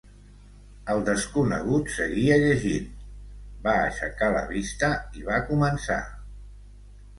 [0.93, 2.89] "El desconegut seguia llegint;
[3.69, 6.03] va aixecar la vista i va començar."